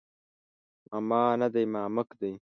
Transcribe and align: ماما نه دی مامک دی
ماما 0.89 1.21
نه 1.41 1.47
دی 1.53 1.63
مامک 1.73 2.09
دی 2.19 2.31